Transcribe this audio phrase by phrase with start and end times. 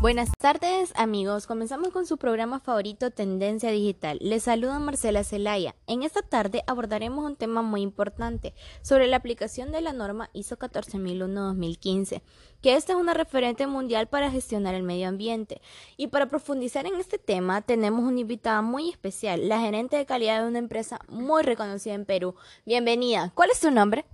[0.00, 4.18] Buenas tardes amigos, comenzamos con su programa favorito Tendencia Digital.
[4.20, 5.74] Les saluda Marcela Zelaya.
[5.88, 10.56] En esta tarde abordaremos un tema muy importante sobre la aplicación de la norma ISO
[10.58, 12.22] 14001-2015,
[12.62, 15.60] que esta es una referente mundial para gestionar el medio ambiente.
[15.96, 20.42] Y para profundizar en este tema tenemos una invitada muy especial, la gerente de calidad
[20.42, 22.36] de una empresa muy reconocida en Perú.
[22.64, 24.04] Bienvenida, ¿cuál es su nombre?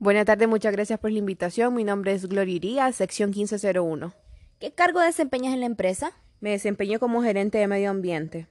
[0.00, 1.74] Buenas tardes, muchas gracias por la invitación.
[1.74, 4.12] Mi nombre es Gloria Iría, sección 1501.
[4.60, 6.12] ¿Qué cargo desempeñas en la empresa?
[6.38, 8.46] Me desempeño como gerente de medio ambiente.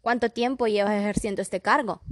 [0.00, 2.02] ¿Cuánto tiempo llevas ejerciendo este cargo?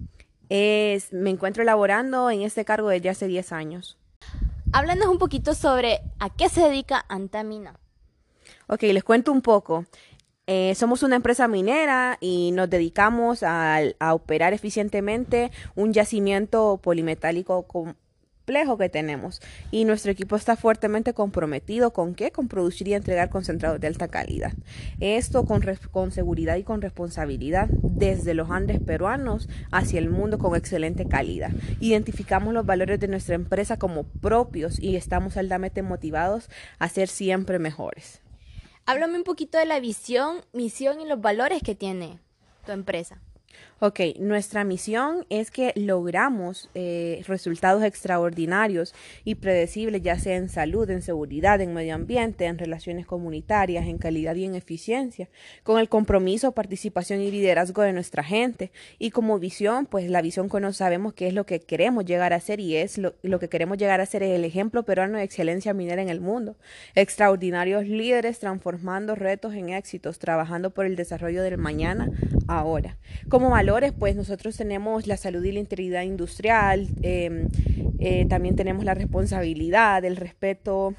[0.49, 3.97] Es, me encuentro elaborando en este cargo desde hace 10 años.
[4.73, 7.79] Háblanos un poquito sobre a qué se dedica Antamina.
[8.67, 9.87] Ok, les cuento un poco.
[10.49, 17.63] Eh, somos una empresa minera y nos dedicamos a, a, operar eficientemente un yacimiento polimetálico
[18.45, 19.41] complejo que tenemos
[19.71, 22.31] y nuestro equipo está fuertemente comprometido con qué?
[22.31, 24.53] Con producir y entregar concentrados de alta calidad.
[25.01, 30.57] Esto con, con seguridad y con responsabilidad desde los Andes peruanos hacia el mundo con
[30.57, 31.53] excelente calidad.
[31.81, 37.59] Identificamos los valores de nuestra empresa como propios y estamos altamente motivados a ser siempre
[37.59, 38.21] mejores.
[38.85, 42.19] Háblame un poquito de la visión, misión y los valores que tiene
[42.67, 43.23] tu empresa.
[43.87, 50.89] Ok, nuestra misión es que logramos eh, resultados extraordinarios y predecibles, ya sea en salud,
[50.89, 55.29] en seguridad, en medio ambiente, en relaciones comunitarias, en calidad y en eficiencia,
[55.65, 58.73] con el compromiso, participación y liderazgo de nuestra gente.
[58.99, 62.33] Y como visión, pues la visión que no sabemos qué es lo que queremos llegar
[62.33, 65.25] a ser y es lo, que queremos llegar a ser es el ejemplo peruano de
[65.25, 66.57] excelencia minera en el mundo.
[66.95, 72.11] Extraordinarios líderes transformando retos en éxitos, trabajando por el desarrollo del mañana
[72.49, 72.97] ahora.
[73.29, 73.51] Como
[73.99, 77.49] pues nosotros tenemos la salud y la integridad industrial, eh,
[77.99, 80.95] eh, también tenemos la responsabilidad, el respeto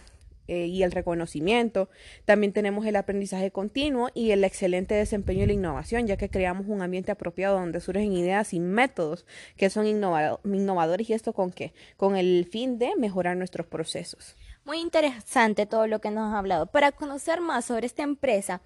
[0.48, 1.90] eh, y el reconocimiento.
[2.26, 6.68] También tenemos el aprendizaje continuo y el excelente desempeño y la innovación, ya que creamos
[6.68, 9.26] un ambiente apropiado donde surgen ideas y métodos
[9.58, 11.74] que son innovadores y esto con qué?
[11.98, 14.36] Con el fin de mejorar nuestros procesos.
[14.66, 16.68] Muy interesante todo lo que nos ha hablado.
[16.68, 18.62] Para conocer más sobre esta empresa,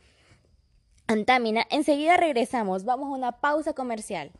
[1.09, 2.85] Antamina, enseguida regresamos.
[2.85, 4.31] Vamos a una pausa comercial.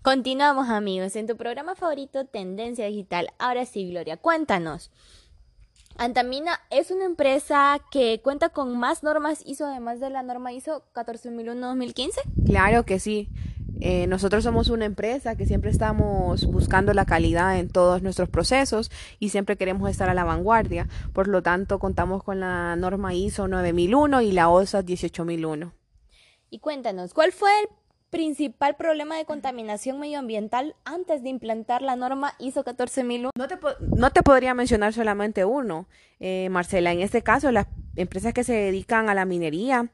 [0.00, 3.28] Continuamos amigos en tu programa favorito Tendencia Digital.
[3.38, 4.90] Ahora sí, Gloria, cuéntanos.
[5.98, 10.82] Antamina es una empresa que cuenta con más normas ISO además de la norma ISO
[10.94, 12.12] 14001-2015.
[12.46, 13.28] Claro que sí.
[13.80, 18.90] Eh, nosotros somos una empresa que siempre estamos buscando la calidad en todos nuestros procesos
[19.18, 20.88] y siempre queremos estar a la vanguardia.
[21.12, 25.72] Por lo tanto, contamos con la norma ISO 9001 y la OSA 18001.
[26.50, 27.68] Y cuéntanos, ¿cuál fue el
[28.10, 33.30] principal problema de contaminación medioambiental antes de implantar la norma ISO 14001?
[33.36, 33.58] No te,
[33.96, 35.86] no te podría mencionar solamente uno,
[36.20, 36.92] eh, Marcela.
[36.92, 37.66] En este caso, las
[37.96, 39.90] empresas que se dedican a la minería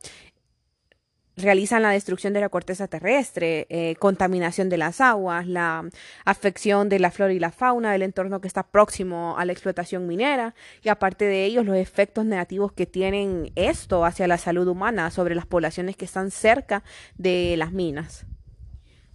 [1.36, 5.88] realizan la destrucción de la corteza terrestre, eh, contaminación de las aguas, la
[6.24, 10.06] afección de la flora y la fauna del entorno que está próximo a la explotación
[10.06, 15.10] minera y aparte de ellos los efectos negativos que tienen esto hacia la salud humana
[15.10, 16.82] sobre las poblaciones que están cerca
[17.16, 18.26] de las minas.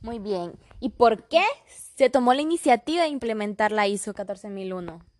[0.01, 0.53] Muy bien.
[0.79, 1.43] ¿Y por qué
[1.95, 5.16] se tomó la iniciativa de implementar la ISO 14001?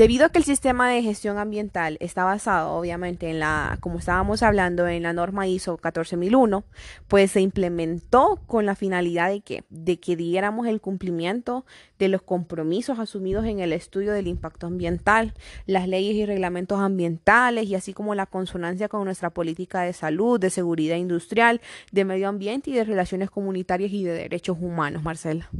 [0.00, 4.42] Debido a que el sistema de gestión ambiental está basado, obviamente, en la, como estábamos
[4.42, 6.64] hablando, en la norma ISO 14001,
[7.06, 11.66] pues se implementó con la finalidad de que, de que diéramos el cumplimiento
[11.98, 15.34] de los compromisos asumidos en el estudio del impacto ambiental,
[15.66, 20.40] las leyes y reglamentos ambientales y así como la consonancia con nuestra política de salud,
[20.40, 21.60] de seguridad industrial,
[21.92, 25.50] de medio ambiente y de relaciones comunitarias y de derechos humanos, Marcela.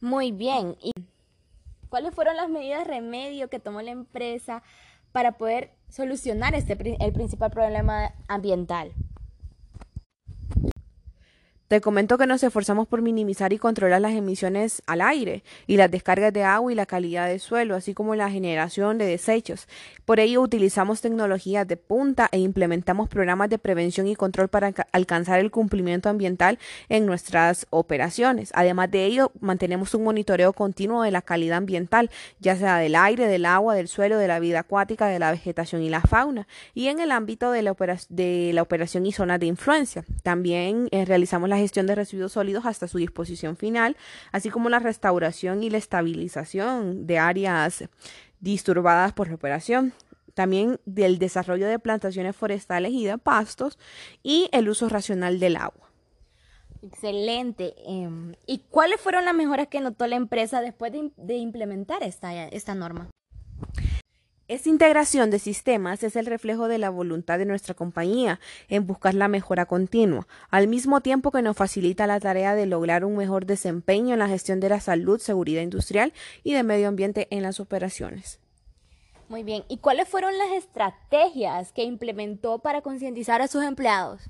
[0.00, 0.74] Muy bien.
[1.90, 4.62] ¿Cuáles fueron las medidas remedio que tomó la empresa
[5.10, 8.92] para poder solucionar este, el principal problema ambiental?
[11.70, 15.88] Te comento que nos esforzamos por minimizar y controlar las emisiones al aire y las
[15.88, 19.68] descargas de agua y la calidad del suelo, así como la generación de desechos.
[20.04, 25.38] Por ello utilizamos tecnologías de punta e implementamos programas de prevención y control para alcanzar
[25.38, 26.58] el cumplimiento ambiental
[26.88, 28.50] en nuestras operaciones.
[28.56, 33.28] Además de ello, mantenemos un monitoreo continuo de la calidad ambiental, ya sea del aire,
[33.28, 36.48] del agua, del suelo, de la vida acuática, de la vegetación y la fauna.
[36.74, 37.76] Y en el ámbito de la,
[38.08, 42.88] de operación y zonas de influencia, también eh, realizamos la gestión de residuos sólidos hasta
[42.88, 43.96] su disposición final,
[44.32, 47.84] así como la restauración y la estabilización de áreas
[48.40, 49.92] disturbadas por la operación
[50.34, 53.78] también del desarrollo de plantaciones forestales y de pastos
[54.22, 55.90] y el uso racional del agua.
[56.82, 57.74] Excelente.
[57.86, 62.74] Em, ¿Y cuáles fueron las mejoras que notó la empresa después de, implementar esta, esta
[62.74, 63.10] norma?
[64.50, 69.14] Esta integración de sistemas es el reflejo de la voluntad de nuestra compañía en buscar
[69.14, 73.46] la mejora continua, al mismo tiempo que nos facilita la tarea de lograr un mejor
[73.46, 76.12] desempeño en la gestión de la salud, seguridad industrial
[76.42, 78.40] y de medio ambiente en las operaciones.
[79.28, 84.20] Muy bien, ¿y cuáles fueron las estrategias que implementó para concientizar a sus empleados?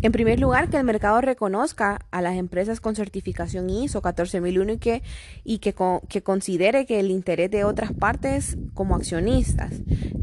[0.00, 4.78] En primer lugar, que el mercado reconozca a las empresas con certificación ISO 14001 y
[4.78, 5.02] que,
[5.42, 5.74] y que,
[6.08, 9.72] que considere que el interés de otras partes como accionistas.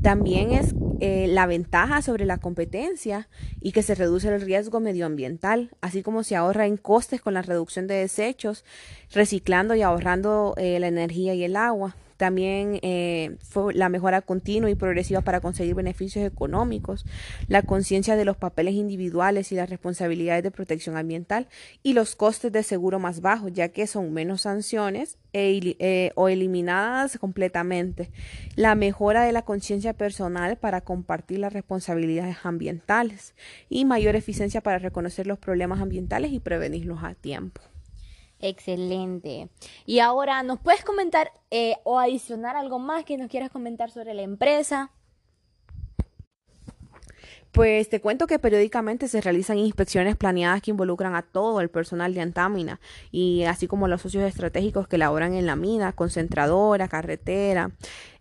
[0.01, 3.27] También es eh, la ventaja sobre la competencia
[3.59, 7.41] y que se reduce el riesgo medioambiental, así como se ahorra en costes con la
[7.41, 8.63] reducción de desechos,
[9.11, 11.97] reciclando y ahorrando eh, la energía y el agua.
[12.17, 17.05] También eh, fue la mejora continua y progresiva para conseguir beneficios económicos,
[17.47, 21.47] la conciencia de los papeles individuales y las responsabilidades de protección ambiental
[21.83, 26.29] y los costes de seguro más bajos, ya que son menos sanciones e, eh, o
[26.29, 28.11] eliminadas completamente.
[28.55, 33.35] La mejora de la conciencia personal para compartir las responsabilidades ambientales
[33.69, 37.61] y mayor eficiencia para reconocer los problemas ambientales y prevenirlos a tiempo.
[38.39, 39.49] Excelente.
[39.85, 44.13] Y ahora, ¿nos puedes comentar eh, o adicionar algo más que nos quieras comentar sobre
[44.13, 44.91] la empresa?
[47.55, 52.13] Pues te cuento que periódicamente se realizan inspecciones planeadas que involucran a todo el personal
[52.13, 57.71] de Antámina y así como los socios estratégicos que laboran en la mina, concentradora, carretera,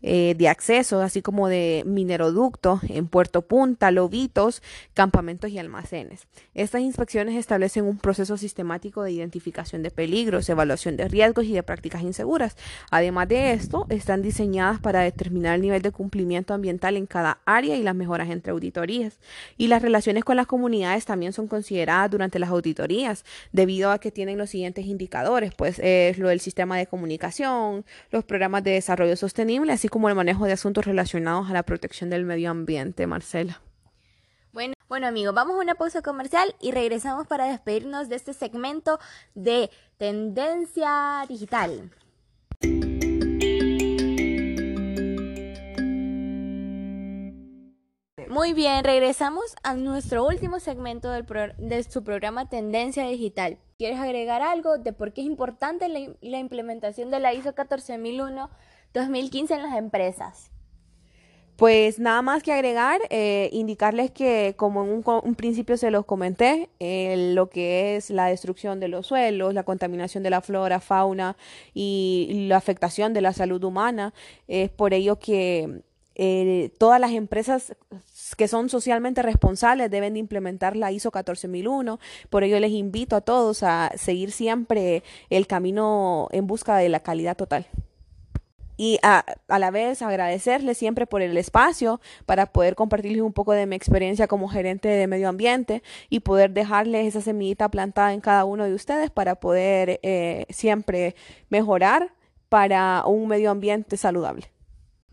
[0.06, 4.62] eh, de acceso, así como de mineroducto en Puerto Punta, lobitos,
[4.92, 6.26] campamentos y almacenes.
[6.52, 11.62] Estas inspecciones establecen un proceso sistemático de identificación de peligros, evaluación de riesgos y de
[11.62, 12.54] prácticas inseguras.
[12.90, 17.74] Además de esto, están diseñadas para determinar el nivel de cumplimiento ambiental en cada área
[17.74, 19.18] y las mejoras entre auditorías.
[19.56, 24.10] Y las relaciones con las comunidades también son consideradas durante las auditorías, debido a que
[24.10, 29.16] tienen los siguientes indicadores, pues es lo del sistema de comunicación, los programas de desarrollo
[29.16, 33.62] sostenible, así como el manejo de asuntos relacionados a la protección del medio ambiente, Marcela.
[34.52, 38.98] Bueno, bueno amigos, vamos a una pausa comercial y regresamos para despedirnos de este segmento
[39.36, 41.92] de tendencia digital.
[48.28, 51.24] Muy bien, regresamos a nuestro último segmento del
[51.56, 53.58] de su programa Tendencia Digital.
[53.78, 58.50] ¿Quieres agregar algo de por qué es importante la, la implementación de la ISO 14001
[58.94, 60.50] 2015 en las empresas?
[61.56, 66.68] Pues nada más que agregar, eh, indicarles que como en un, principio se los comenté,
[66.80, 71.36] eh, lo que es la destrucción de los suelos, la contaminación de la flora, fauna
[71.72, 74.14] y la afectación de la salud humana,
[74.48, 75.82] es por ello que
[76.16, 77.76] eh, todas las empresas
[78.36, 82.00] que son socialmente responsables deben de implementar la ISO 14001.
[82.30, 86.98] Por ello les invito a todos a seguir siempre el camino en busca de la
[87.00, 87.68] calidad total
[88.76, 93.52] y a, a, la vez agradecerles siempre por el espacio para poder compartirles un poco
[93.52, 98.20] de mi experiencia como gerente de medio ambiente y poder dejarles esa semillita plantada en
[98.20, 101.14] cada uno de ustedes para poder eh, siempre
[101.48, 102.12] mejorar
[102.48, 104.50] para un medio ambiente saludable.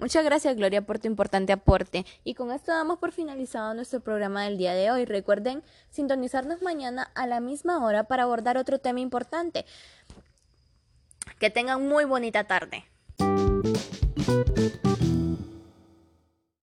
[0.02, 4.44] Muchas gracias Gloria por tu importante aporte y con esto damos por finalizado nuestro programa
[4.46, 5.06] del día de hoy.
[5.06, 5.62] Recuerden
[5.92, 9.64] sintonizarnos mañana a la misma hora para abordar otro tema importante.
[11.38, 12.84] Que tengan muy bonita tarde.
[14.24, 14.91] Thank you.